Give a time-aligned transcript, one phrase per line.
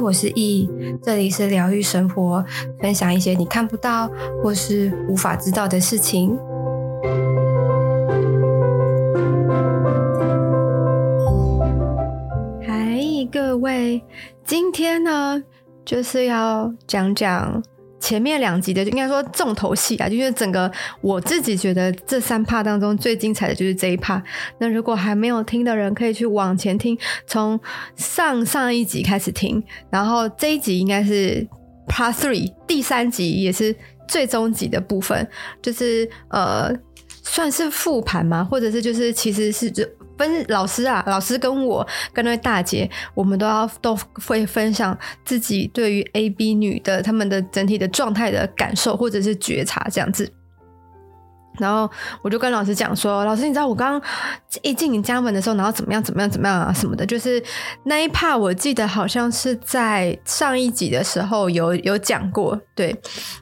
[0.00, 0.68] 我是易，
[1.02, 2.44] 这里是疗愈生活，
[2.80, 4.10] 分享一些你看不到
[4.42, 6.38] 或是无法知道的事情。
[12.66, 13.00] 嗨，
[13.32, 14.02] 各位，
[14.44, 15.42] 今天呢，
[15.84, 17.62] 就是要讲讲。
[18.08, 20.72] 前面两集的就应该说重头戏啊，就是整个
[21.02, 24.22] 我自己觉得这三 part 当中最精彩的就是这一 part。
[24.58, 27.60] 那如果还没有听的人，可以去往前听，从
[27.96, 31.46] 上上一集开始听，然后这一集应该是
[31.86, 33.76] part three，第三集也是
[34.08, 35.28] 最终集的部分，
[35.60, 36.74] 就是呃
[37.22, 39.86] 算是复盘嘛，或者是就是其实是就。
[40.18, 50.30] 分老师啊，老师跟我跟那位大姐，我们都要都会分享自己对于 A、B 女的他们的整体的状态的感受或者是觉察这样子。
[51.58, 51.90] 然后
[52.22, 54.10] 我就跟老师讲说：“老师，你知道我刚刚
[54.62, 57.42] 一进你家门的时候，然后怎么样怎么样怎么样啊什么的，就是
[57.82, 62.96] 那一趴我记得好像是在上一集的时候有有讲过，对。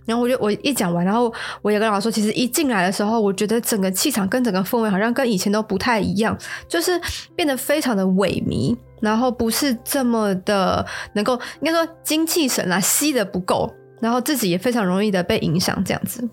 [0.06, 6.34] 然后我就我一讲完，然后我也跟老师说，其实一进来的时候，我觉得整个气场跟整个氛围好像跟以前都不太一样，
[6.66, 6.98] 就是
[7.34, 16.26] 变得非常的萎靡，然后不是这么的能够应该说精气神啊吸的不够，然后自己也非常容易的被影响这样子。”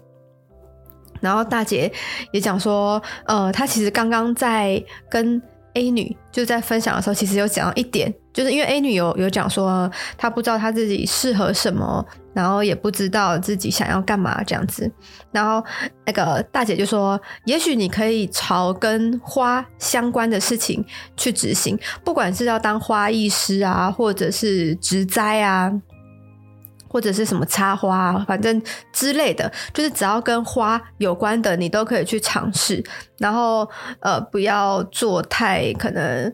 [1.24, 1.92] 然后大姐
[2.34, 5.42] 也讲说，呃，她其实刚刚在跟
[5.76, 14.92] A 女就在分享的时候，其实有讲到一点，就是因为 A 女有有讲说，她不知道她自己适合什么，然后也不知道自己想要干嘛这样子。
[15.32, 15.66] 然后
[16.06, 20.86] 那个大姐就说，也许你可以朝跟花相关的事情
[21.18, 25.72] 去执行，不管是要当花艺师啊，或者是植栽啊。
[26.94, 28.62] 或者是什么插花，反正
[28.92, 32.84] 之类的，就是只要跟花有关的，你都可以去尝试。
[33.18, 33.68] 然后，
[34.00, 36.32] 呃，不要做太可能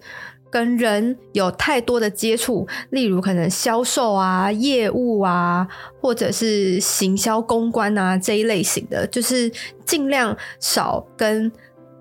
[0.52, 5.66] 跟人有太多的接触，例如可能销售啊、业务啊，
[6.02, 9.50] 或者是行销公关啊这一类型的，就是
[9.86, 11.50] 尽量少跟。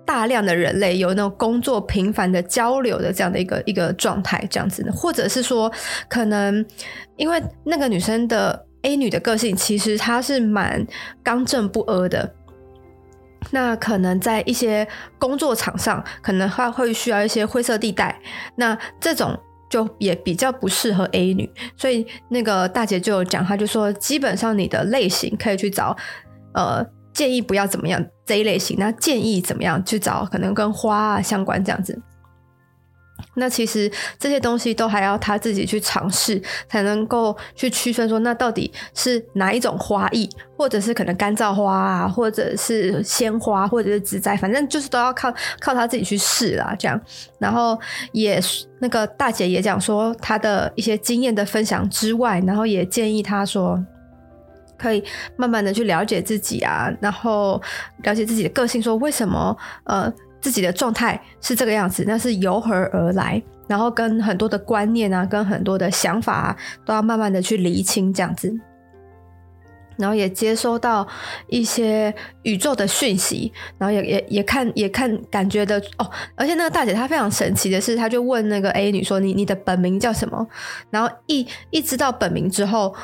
[0.09, 5.71] 大量的人类有那种工作频繁的交流的这样的一个一个状态，这样子的，或者是说，
[6.09, 6.65] 可能
[7.15, 10.83] 因为那个女生的 A 女的个性，其实她是蛮
[11.21, 12.33] 刚正不阿的，
[13.51, 14.87] 那可能在一些
[15.19, 18.19] 工作场上，可能她会需要一些灰色地带，
[18.55, 19.39] 那这种
[19.69, 21.47] 就也比较不适合 A 女，
[21.77, 25.95] 所以那个大姐就有讲，她就说，基本上你的类型可以去找，
[26.55, 26.83] 呃。
[27.19, 32.01] 建议不要怎么样这一类型，那建议怎么样去找可能跟花啊相关这样子。
[33.33, 46.73] 那其实这些东西都还要他自己去尝试，才能够去区分说，那到底是哪一种花艺，或者是可能干燥花啊，或者是鲜花，或者是植栽，反正就是都要靠靠他自己去试啦。
[46.79, 46.97] 这样，
[47.37, 47.77] 然后
[48.13, 48.41] 也
[48.79, 53.77] 那个大姐也讲说，她的一些经验的分享之外，然后也建议他说。
[54.79, 55.03] 可以
[55.35, 57.61] 慢慢的去了解自己啊，然后
[58.03, 68.57] 了解自己的个性，说为什么呃自己的状态是这个样子，那是由何而来，然后跟很多的观念啊，跟很多的想法啊，都要慢慢的去厘清这样子，
[69.97, 71.05] 然后也接收到
[71.47, 80.47] 一些宇宙的讯息，然后也也也看也看感觉的哦，而且那个大姐她非常神奇的是，她就问那个 A 女说，你你的本名叫什么？
[80.89, 82.95] 然后一一知道本名之后。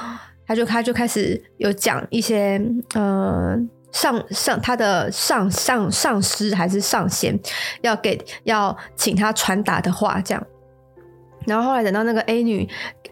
[0.47, 2.61] 他就他就开始有讲一些，
[2.93, 3.57] 呃，
[3.91, 7.39] 上上他的上上上师还是上仙
[7.81, 10.47] 要给要请他传达的话，这样。
[11.45, 12.67] 然后后来等到那个 A 女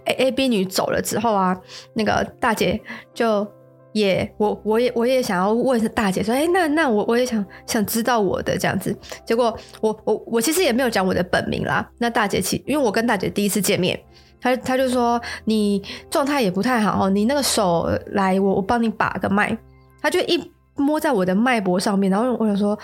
[0.06, 1.58] A A B 女走了之后啊，
[1.94, 2.80] 那个大姐
[3.14, 3.48] 就
[3.94, 8.96] 也我我也我也想要问大姐说，哎，那那我我也想想知道我的这样子。
[9.26, 11.88] 结果我我我其实也没有讲我的本名啦。
[11.98, 14.00] 那大姐其因为我跟大姐第一次见面。
[14.44, 19.58] 他他就说，你状态也不太好，你那个手来，我我帮你把个脉。
[20.02, 22.78] 他就一摸在我的脉搏上面，然后我想说，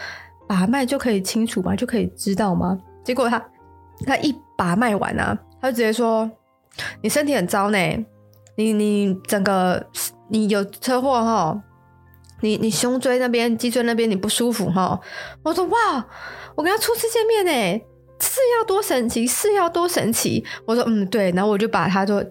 [0.48, 1.76] 把脉就可以清楚吗？
[1.76, 2.80] 就可以知道吗？
[3.04, 3.46] 结果他
[4.06, 6.32] 他一把脉完啊，他就直接说，
[7.02, 7.78] 你身体很糟呢，
[8.56, 9.86] 你你整个
[10.30, 11.62] 你有车祸哈，
[12.40, 14.98] 你你胸椎那边、脊椎那边你不舒服哈。
[15.44, 16.06] 我说哇，
[16.56, 17.82] 我跟他初次见面呢。
[18.22, 20.44] 是要多神奇，是要多神奇。
[20.66, 22.24] 我说嗯对，然后我就把他说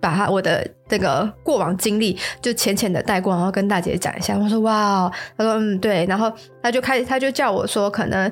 [0.00, 4.36] 把他我的这个过往经历就浅浅的带过，然后跟大姐讲一下。
[4.38, 6.32] 我说哇，他说嗯对，然后
[6.62, 8.30] 他就开始他就叫我说可能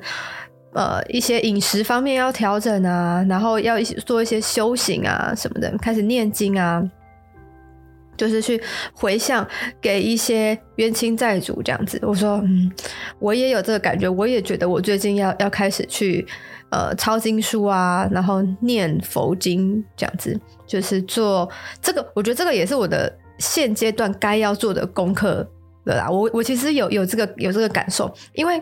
[0.74, 6.82] 呃一些饮食方面要调整啊，然后要一些做一些修行啊什么的，开始念经啊。
[8.14, 8.62] 就是去
[8.92, 9.44] 回向
[9.80, 12.70] 给一些冤亲债主这样子，我说，嗯，
[13.18, 16.24] 我也有这个感觉，我也觉得我最近要要开始去
[16.72, 20.36] 呃抄经书啊，然后念佛经这样子，
[20.66, 21.48] 就是做
[21.80, 25.48] 这个，我觉得这个也是我的现阶段该要做的功课
[25.84, 26.10] 了啦。
[26.10, 28.60] 我我其实有有这个有这个感受，因为。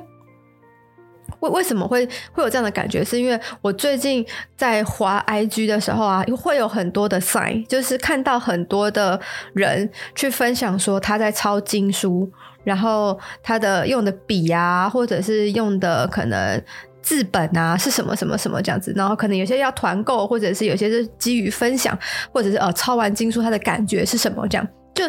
[1.38, 3.04] 为为什么会会有这样的感觉？
[3.04, 4.26] 是因为我最近
[4.56, 9.18] 在滑 IG 的时候啊，会有很多的 sign，就是看到很多的
[9.54, 12.28] 人去分享说他在抄经书，
[12.64, 16.62] 然后他的用的笔啊，或者是用的可能
[17.10, 21.98] 字本啊，是什么什么什么这样子，然后可能有些要团购，或者是有些是基于分享，
[22.32, 24.64] 或者是呃抄完经书他的感觉是什么这样，
[24.94, 25.04] 就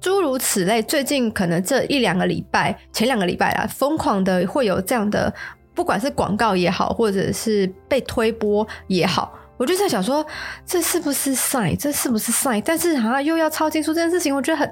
[0.00, 0.82] 诸如此类。
[0.82, 5.32] 最近可能这一两个礼拜，前两个礼拜啊，疯狂的会有这样的。
[5.76, 10.26] 不管是广告也好，或者是被推播也好，我就在想说，
[10.66, 11.76] 这是不是 sign？
[11.76, 12.60] 这是不是 sign？
[12.64, 14.68] 但是好像又要抄经书这件事情，我觉得很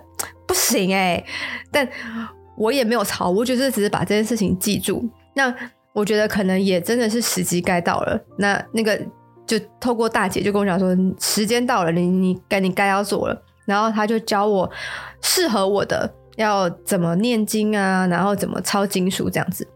[0.48, 1.24] 不行诶、欸。
[1.70, 1.88] 但
[2.56, 5.08] 我也没有抄，我觉得只是把这件事情记住。
[5.34, 5.52] 那
[5.92, 8.20] 我觉得可能也真的是时机该到了。
[8.38, 8.98] 那那个
[9.46, 13.42] 就透过大姐就跟我讲说，时间到了，你你该你该要做了。
[13.64, 14.68] 然后他就教我
[15.20, 19.66] 适合我的要怎么念经啊，然后怎么抄经书这样子。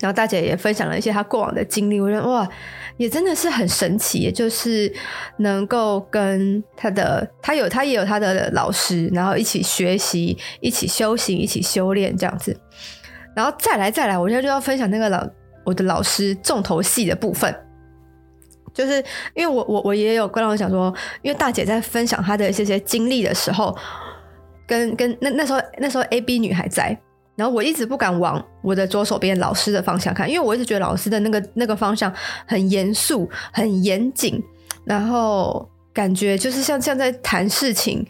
[0.00, 2.48] 然后大姐也分享了一些她过往的经历，我觉得哇，
[2.98, 4.92] 也真的是很神奇，也就是
[5.38, 12.56] 能够跟她的，她有她也有她的老师，然后一起学习，一起修行，一起修炼这样子。
[13.34, 15.26] 然后再来再来，我现在就要分享那个老
[15.64, 17.54] 我的老师重头戏的部分，
[18.72, 19.04] 就是
[19.34, 20.92] 因为我我我也有跟老师讲说，
[21.22, 23.76] 因为大姐在分享她的这些经历的时候，
[24.66, 26.98] 跟跟那那时候那时候 A B 女还在。
[27.36, 32.12] 然后我一直不敢往我的左手边老师的方向看，因为我一直觉得老师的那个那个方向
[32.48, 34.42] 很严肃、很严谨，
[34.84, 38.04] 然后感觉就是像像在谈事情，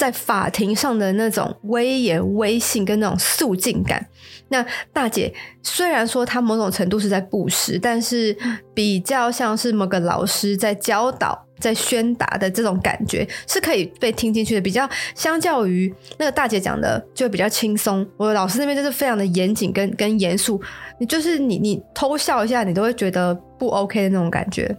[0.00, 4.04] 在法庭上的那种威严、威信跟那种肃静感。
[4.48, 5.32] 那大姐
[5.62, 8.34] 虽然说她某种程度是在布施，但是
[8.72, 11.46] 比较像是某个老师在教导。
[11.60, 18.06] 在宣达的这种感觉是可以被听进去的，比较相较于那个大姐讲的就比较轻松。
[18.16, 20.58] 我老师那边就是非常的严谨跟跟严肃，
[20.98, 24.74] 你就是你你偷笑一下，你都会觉得不 OK 的那种感觉。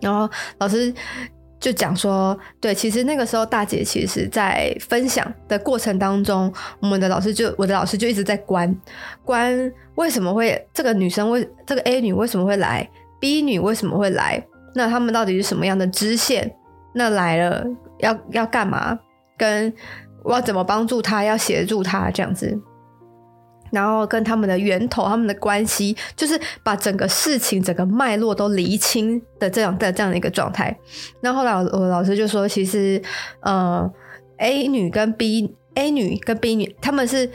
[0.00, 0.94] 然后老师
[1.60, 8.74] 就讲说，对，其实那个时候大姐其实在分享的过程当中，我们的老师就我的老师就一直在关
[9.24, 12.88] 关为什么会这个女生为这个 A 女为什么会来
[13.20, 14.42] ，B 女为什么会来。
[14.74, 16.50] 那他们到底是什么样的支线？
[16.94, 17.66] 那来了
[17.98, 18.98] 要要干嘛？
[19.36, 19.72] 跟
[20.22, 21.22] 我要怎么帮助她？
[21.22, 22.58] 要协助她这样子，
[23.70, 30.76] 然后跟他们的源头、他们的关系，就是把整个事情、整个脉络都厘清的这样的这样的一个状态。
[31.20, 33.00] 那后来我老师就说，其实
[33.40, 33.90] 呃
[34.38, 37.30] ，A 女跟 B，A 女跟 B 女，他们是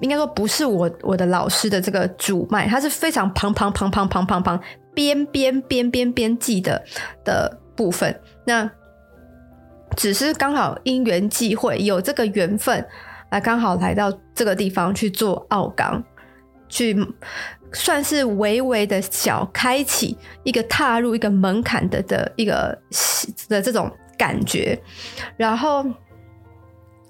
[0.00, 4.60] 应该说不是我我的老师的这个主脉，它是非常旁旁旁旁旁旁旁。
[4.92, 6.84] 边边边边边记的
[7.24, 8.68] 的部分，那
[9.96, 12.84] 只是刚好因缘际会有这个缘分，
[13.30, 16.02] 来刚好来到这个地方去做奥冈，
[16.68, 16.96] 去
[17.72, 22.76] 算是微微的小开启一个踏入一个门槛的的一个
[23.48, 24.80] 的这种感觉，
[25.36, 25.84] 然后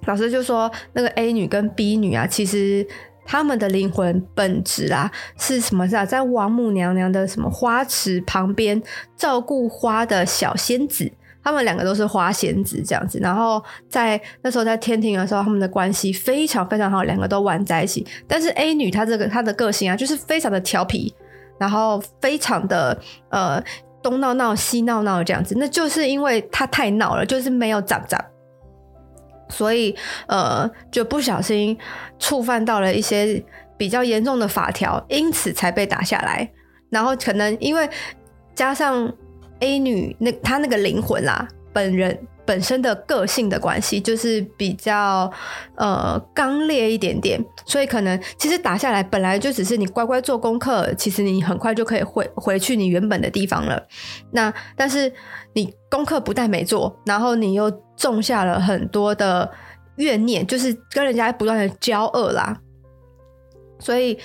[0.06, 2.86] 老师就说那个 A 女跟 B 女啊，其实。
[3.26, 5.08] 他们的灵魂本质啊，
[5.38, 5.88] 是什么？
[5.88, 8.82] 是啊，在王母娘娘的什么花池旁边
[9.14, 11.12] 照顾花的小仙子。
[11.42, 13.18] 他们两个都是花仙子这样子。
[13.18, 18.06] 然后在那时候在天庭的时候，他们的关系非常非常好，两个都玩在一起。
[18.26, 21.14] 但是 A 女她这个她的个性啊，就是非常的调皮，
[21.58, 22.98] 然后非常的
[23.30, 23.62] 呃
[24.02, 25.54] 东闹闹西闹闹这样子。
[25.58, 28.22] 那就是因为她太闹了，就是没有长长。
[29.48, 29.92] 所以，
[30.28, 31.76] 呃，就不小心
[32.20, 33.44] 触犯到了一些
[33.76, 36.48] 比较严重的法条，因此才被打下来。
[36.88, 37.90] 然后可能因为
[38.54, 39.12] 加上
[39.60, 45.30] A 女那她那个灵魂啦，本人本身的个性的关系，就是比较
[45.76, 53.80] 呃刚烈一点点，所以可能其实打下来本来就只是你乖乖做功课，其实你很快就可以回回去你原本的地方了。
[54.32, 55.12] 那但是
[55.54, 57.70] 你功课不但没做，然后你又。
[58.00, 59.50] 种下了很多的
[59.96, 62.58] 怨念，就是跟人家不断的交恶啦。
[63.78, 64.18] 所以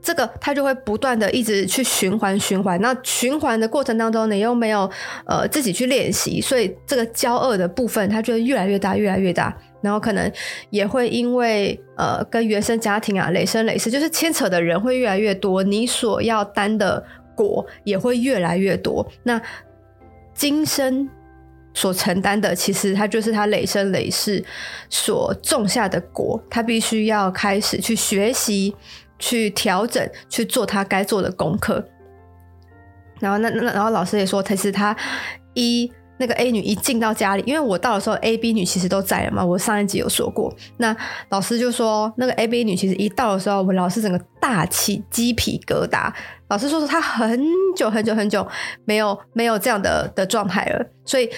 [0.00, 4.88] 这个它就会不断的一直去循环循环，那循环的过程当中，你又没有
[5.26, 10.32] 呃自己去练习，所以这个交恶的部分它就会越来越大，越来越大，然后可能
[10.70, 19.06] 也会因为呃跟原生家庭啊累生累世，就是牵扯的人会越来越多，你所要担的果也会越来越多。
[19.24, 19.40] 那
[20.32, 21.08] 今生
[21.74, 24.42] 所承担的，其实它就是他累生累世
[24.88, 28.74] 所种下的果，他必须要开始去学习。
[29.18, 31.84] 去调整，去做他该做的功课。
[33.20, 34.96] 然后那那然后老师也说，其实他
[35.54, 39.44] 一那个 A 女一进到家里，因为我到的时候 A、B 女其实都在了嘛。
[39.44, 40.96] 我上一集有说过，那
[41.30, 46.12] 老师就说，那个 A、B 女其实一到的时候，我老师整个大起鸡皮疙瘩。
[46.48, 47.40] 老师说说他很
[47.76, 48.46] 久很久很久
[48.84, 51.28] 没有没有这样的的状态了，所以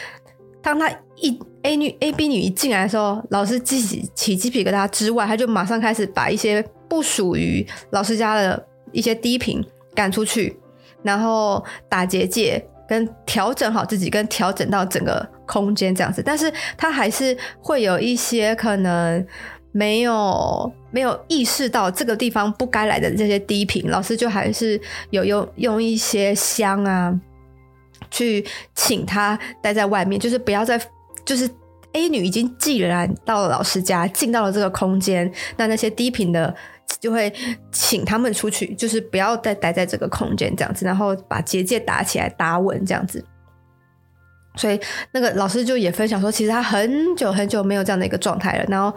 [0.62, 6.64] 当他一 A 女 A、B 女一进来的时候，老师自己起鸡皮疙瘩之外，他就马上开始把一些。
[6.90, 9.64] 不属于老师家的一些低频
[9.94, 10.58] 赶出去，
[11.04, 16.20] 然后打结界，跟调整好自己，跟调整到整个空间这样子。
[16.20, 19.24] 但是他还是会有一些可能
[19.70, 27.16] 没有没有意识到这个地方不该来的这些低频，老师就还是有用用一些香啊，
[28.10, 30.76] 去请他待在外面，就是不要再
[31.30, 31.48] 就是
[31.92, 36.54] A 女已经既然到了老师家，进到了这个空间，那那些低频的。
[36.98, 37.32] 就会
[37.70, 43.24] 请他们出去，就是不要再待在这个空间这样子，然后把结界打起来，打稳这样子。
[44.56, 44.78] 所以
[45.12, 48.64] 那个老师就也分享说，其实他很久很久没有这样的一个状态了。
[48.68, 48.94] 然后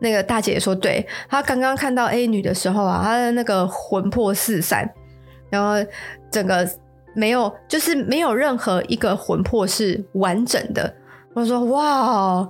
[0.00, 4.92] 那个大姐也说，对，他刚刚看到 A 女的时候啊，她的那个魂魄四散，
[5.48, 5.74] 然后
[6.30, 6.68] 整个
[7.14, 10.92] 没有，就是没有任何一个魂魄是完整的。
[11.36, 12.48] 我说哇，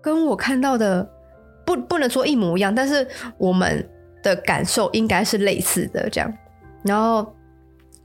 [0.00, 1.06] 跟我看到的
[1.66, 3.86] 不不能说一模一样，但是我们。
[4.22, 6.32] 的感受应该是类似的，这样。
[6.84, 7.34] 然后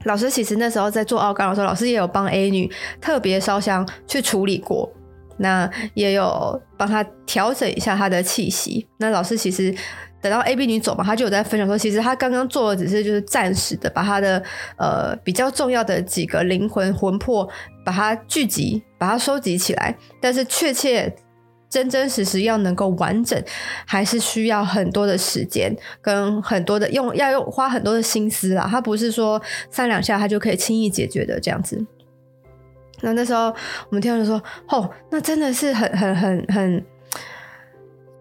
[0.02, 2.68] 老师其实那时候在做奥刚的时候，老师也有帮 A 女
[3.00, 4.90] 特别烧香去处理过，
[5.36, 8.88] 那也有帮她调整一下她的气息。
[8.96, 9.72] 那老师其实
[10.20, 14.42] 等到 A、B 女走嘛，他就有在分享说，其实他刚刚做的只是就是暂时的把他的
[14.76, 17.48] 呃比较重要的几个灵魂魂魄
[17.84, 21.14] 把它聚集，把它收集起来，但是确切。
[21.70, 23.38] 真真实实要能够完整，
[23.84, 25.70] 还是需要很多的时间
[26.00, 28.66] 跟很多的用，要用花很多的心思啦。
[28.66, 29.38] 它不是说
[29.70, 31.84] 三两下它就可以轻易解决的这样子。
[33.02, 36.84] 那那时候我们听到就说：“哦，那真的是很很很很，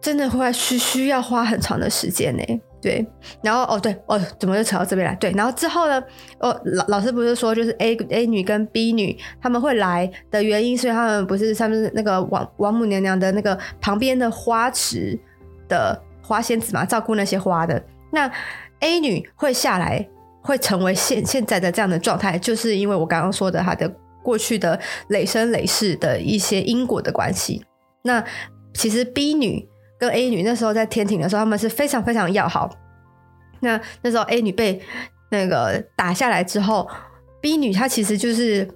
[0.07, 2.43] 真的会需需要花很长的时间呢。”
[2.81, 3.05] 对，
[3.41, 5.13] 然后哦对哦，怎么就扯到这边来？
[5.15, 6.01] 对，然后之后呢？
[6.39, 15.19] 哦，老老师不是说就是 A A 女跟 B 女他们会来的原因，所以他们不是上面那个王王母娘娘的那个旁边的花池
[15.67, 17.83] 的花仙子嘛，照顾那些花的。
[18.13, 18.31] 那
[18.79, 20.07] A 女会下来，
[20.41, 23.91] 会成为现现在的这样的状态，就是因为我刚刚说的她的
[24.23, 27.65] 过去的累生累世的一些因果的关系。
[28.03, 28.23] 那
[28.73, 29.67] 其实 B 女。
[29.99, 32.69] 跟 A 女那时候在天庭的时候，他们是非常非常要好。
[33.59, 34.81] 那那时候 A 女被
[35.29, 36.87] 那个打下来之后
[37.41, 38.67] ，B 女她其实就是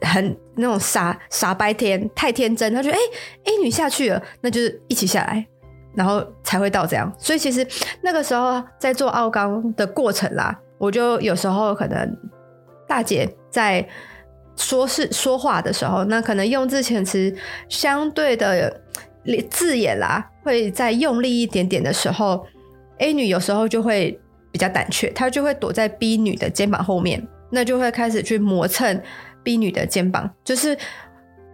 [0.00, 2.72] 很那种傻傻白甜，太天真。
[2.72, 3.00] 她觉得哎
[3.44, 5.44] ，A 女下去了，那就是一起下来，
[5.94, 7.12] 然后才会到这样。
[7.18, 7.66] 所以其实
[8.02, 12.16] 那个时候在做奥刚的过程啦，我就有时候可能
[12.86, 13.84] 大姐在
[14.56, 17.34] 说是说话的时候，那可能用字遣词
[17.68, 18.80] 相对的
[19.50, 20.30] 字眼啦。
[20.42, 22.46] 会再用力一点点的时候
[22.98, 24.20] ，A 女有时候就会
[24.52, 29.00] 比较胆怯，她就会躲在 B 女的肩膀后面，那就会开始去磨蹭
[29.42, 30.76] B 女的肩膀，就是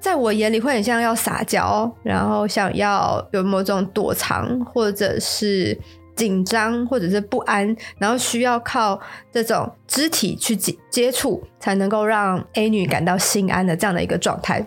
[0.01, 5.79] 在我眼里会很像要撒娇，然后想要有某种躲藏，或者是
[6.17, 9.01] 紧张，或者是不安，然后需要靠
[9.31, 14.67] 这种肢体去接接触，才能够让 A 女感到心安的这样的一个状态。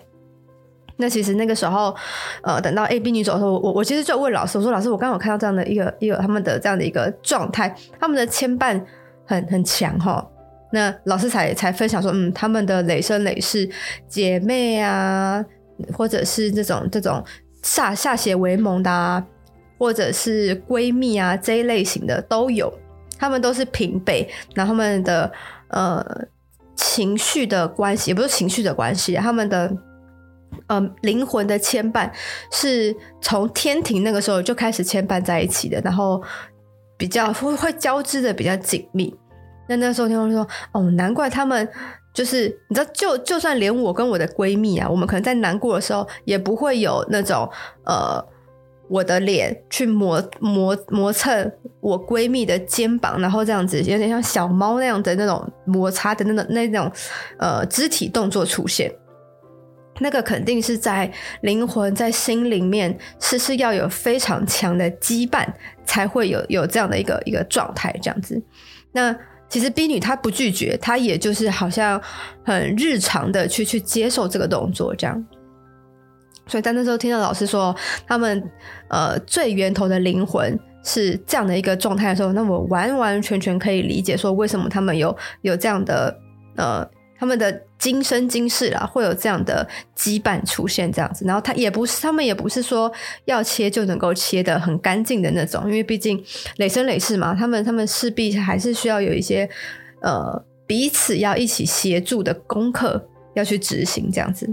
[0.96, 1.94] 那其实那个时候，
[2.42, 8.80] 呃，等到 A、B 女走的时候，我我其实就问老师，我说老师，我刚刚有看到这样的一个一个他们的这样的一个状态，他们的牵绊
[9.24, 10.24] 很很强哈。
[10.70, 13.68] 那老师才才分享说，嗯，他们的累生累世
[14.06, 15.44] 姐妹啊，
[15.92, 17.22] 或者是这种这种
[17.62, 19.24] 歃歃血为盟的啊，
[19.78, 22.72] 或者是闺蜜啊这一类型的都有，
[23.18, 25.32] 他们都是平辈，然后他们的
[25.68, 26.04] 呃
[26.76, 29.76] 情绪的关系，也不是情绪的关系，他们的。
[30.66, 32.10] 呃，灵魂的牵绊
[32.50, 36.22] 是从天庭那个时候就开始牵绊在一起的，然后
[36.96, 39.14] 比较会会交织的比较紧密。
[39.68, 41.66] 那那时候听我说，哦，难怪他们
[42.12, 47.48] 就是你知道，就就算连我跟我的闺蜜啊，我们可能在难过的时候也不会有那种
[47.84, 48.22] 呃
[48.88, 56.92] 我的脸去磨磨磨蹭我闺蜜的肩膀，然后这样子有点像小猫那样的那种摩擦的那种那种
[57.38, 58.94] 呃肢体动作出现，
[60.00, 61.10] 那个肯定是在
[61.42, 65.46] 灵魂在心里面是是要有非常强的羁绊，
[65.84, 68.42] 才会有有这样的一个一个状态这样子。
[68.92, 69.14] 那
[69.48, 72.00] 其实 B 女她不拒绝，她也就是好像
[72.44, 75.24] 很日常的去去接受这个动作这样。
[76.46, 77.74] 所以在那时候听到老师说
[78.06, 78.42] 他们
[78.88, 86.14] 呃最源头的灵魂是这样的一个状态的时候，那我完完全全可以理解说为什么他们有有这样的
[86.56, 86.86] 呃
[87.24, 89.66] 他们的今生今世啦会有这样的
[89.96, 92.92] 羁绊出现这样子，然后他也不是他们也不是说
[93.24, 96.22] 要切就能够切的很干净的那种，因为毕竟
[96.58, 99.48] 累生累世嘛，他们他们势必还是需要有一些
[100.02, 103.02] 呃彼此要一起协助的功课
[103.32, 104.46] 要去执行这样子。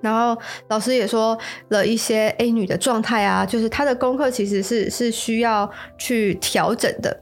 [0.00, 1.36] 然后老师也说
[1.70, 5.68] 了一些 A 女的状态啊，就是她的功课其实是是需要
[5.98, 7.20] 去调整的，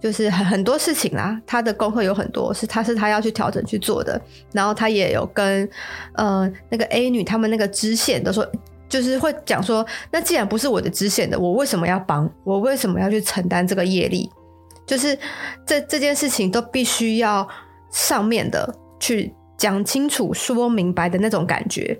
[0.00, 4.20] 就是很很多事情啦，他的功课有很多是他是他要去调整去做的。
[4.52, 5.68] 然后他也有跟
[6.14, 8.46] 呃那个 A 女他们那个支线都说，
[8.88, 12.28] 就是会讲说，那既然不是我的支线的，我为什么要帮？
[12.44, 14.30] 我为什么要去承担这个业力？
[14.86, 15.18] 就是
[15.66, 17.46] 这这件事情都必须要
[17.90, 19.34] 上面的去。
[19.60, 21.94] 讲清楚、说明白的那种感觉，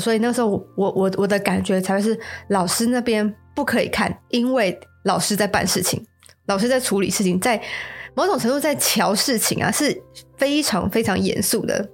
[0.00, 2.18] 所以那时候我我我我的感觉才会是
[2.48, 6.02] 老师那边不可以看，因为老师在办事情，
[6.48, 7.62] 老师在处理事情，在
[8.14, 10.02] 某种程度在瞧事情啊，是
[10.36, 11.88] 非常非常严肃的，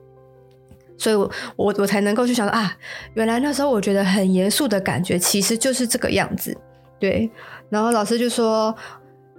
[0.96, 2.74] 所以我我我才能够去想啊，
[3.14, 6.56] 原来那时候我觉得很严肃的感觉，其实就是这个样子，
[6.98, 7.30] 对。
[7.68, 8.74] 然后老师就说，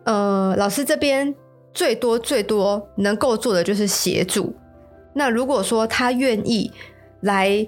[0.03, 1.34] 呃，老师这边
[1.74, 4.53] 最多最多能够做的就是协助。
[5.13, 6.69] 那如果说他愿意
[7.22, 7.65] 来，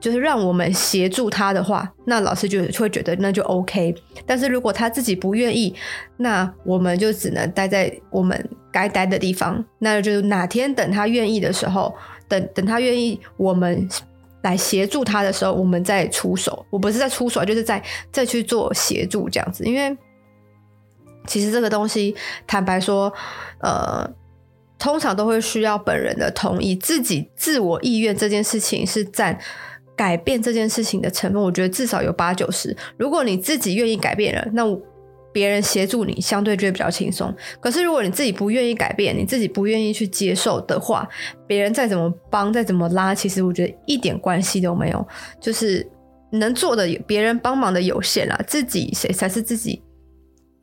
[0.00, 3.94] 就是让我们协助他的话，那老师就会觉得那就 OK。
[4.26, 5.74] 但是如果他自己不愿意，
[6.16, 9.62] 那我们就只能待在我们该待的地方。
[9.78, 11.94] 那就哪天等他愿意的时候，
[12.26, 13.88] 等等他愿意我们
[14.42, 16.64] 来协助他的时候，我们再出手。
[16.70, 19.64] 我不是在出手，就是在再去做协助这样子。
[19.64, 19.96] 因为
[21.26, 23.12] 其实这个东西，坦白说，
[23.60, 24.10] 呃。
[24.82, 29.38] 通常都会需要本人的同意，自己自我意愿这件事情是占
[30.00, 32.74] 改变这件事情的成分，我觉得至少有八九十。
[32.96, 34.64] 如果你自己愿意改变了，那
[35.30, 37.30] 别人协助你相对就会比较轻松。
[37.60, 41.06] 可是如果你自己不愿意改变，你自己不愿意去接受的话，
[41.46, 45.06] 别人再怎么帮再怎么拉，其实我觉得一点关系都没有。
[45.38, 45.86] 就是
[46.30, 49.82] 能做的别人帮忙的有限啦，自己谁才是自己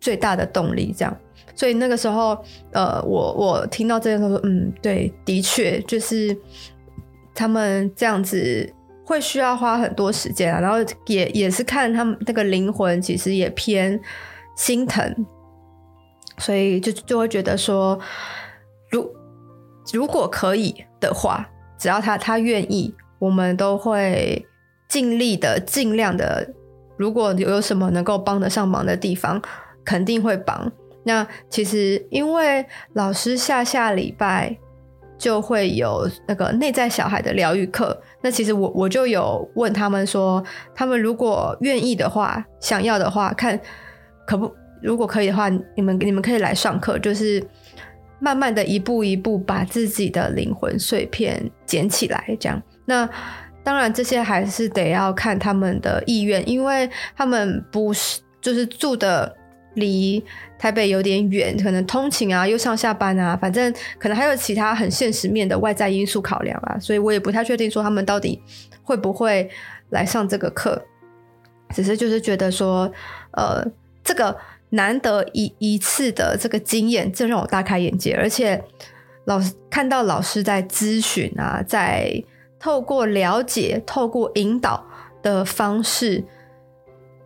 [0.02, 0.91] 最大的动力？
[0.97, 1.15] 这样。
[1.54, 2.36] 所以那个时候，
[2.71, 6.36] 呃，我我听到这件事说，嗯，对，的确就是
[7.36, 8.67] 他们这样子
[9.08, 13.98] 会需要花很多时间啊，然后也也是看他们那个灵魂其实也偏
[14.58, 15.26] 心疼，
[16.39, 17.98] 所以就就会觉得说，
[18.91, 19.10] 如
[19.93, 24.46] 如果可以的话，只要他他愿意，我们都会
[24.89, 26.46] 尽力的、尽量的，
[26.98, 29.41] 如果有有什么能够帮得上忙的地方，
[29.86, 30.70] 肯定会帮。
[31.06, 34.58] 那其实，因为老师下下礼拜
[35.17, 40.43] 就会有那个内在小孩的疗愈课，那其实我我就有问他们说，
[40.75, 43.60] 他们如果愿意的话，想要的话，看
[44.25, 47.43] 可不，如果可以的话，你们你们可以来上课，就是
[48.19, 52.62] 慢慢的一步一步把自己的灵魂碎片捡起来，这样。
[52.86, 53.10] 那
[53.63, 59.37] 当然这些还是得要看他们的意愿，因为他们不是就是住的。
[59.78, 60.24] 离
[60.60, 68.42] 台北有点远，可能通勤啊，又上下班啊，反正可能还有其他很现实面的外在因素考量啊，所以我也不太确定说他们到底
[68.84, 69.50] 会不会
[69.90, 70.84] 来上这个课。
[71.74, 72.92] 只是就是觉得说，
[73.32, 73.63] 呃，
[74.04, 74.36] 这个
[74.70, 78.16] 难得一一次的这个经验，这让我大开眼界。
[78.16, 78.63] 而且
[79.26, 82.24] 老师看到老师在咨询啊，在
[82.60, 84.86] 透过了解、透过引导
[85.22, 86.24] 的方式。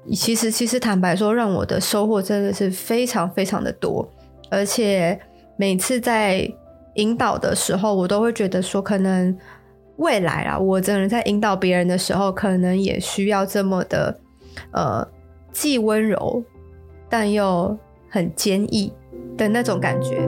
[0.09, 4.07] 其实，其实坦白说，让我的收获真的是非常非常的多，
[4.49, 5.19] 而且
[5.57, 6.51] 每次在
[6.95, 9.37] 引导的时候，我都会觉得说，可能
[9.97, 14.19] 未来啊，我真的在引导别人的时候，可能也需要这么的，
[14.71, 15.07] 呃，
[15.53, 16.43] 既温柔
[17.07, 17.77] 但又
[18.09, 18.91] 很坚毅
[19.37, 20.27] 的那种感觉。